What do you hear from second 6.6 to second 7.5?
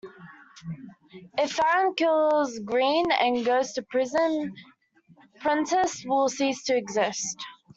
to exist.